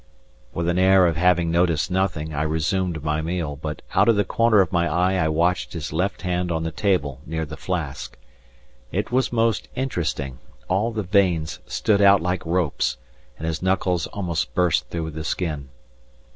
[0.51, 4.23] With an air of having noticed nothing, I resumed my meal, but out of the
[4.23, 8.17] corner of my eye I watched his left hand on the table near the flask.
[8.91, 12.97] It was most interesting, all the veins stood out like ropes,
[13.37, 15.69] and his knuckles almost burst through the skin.